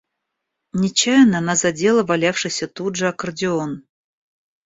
[0.83, 3.83] Нечаянно она задела валявшийся тут же аккордеон.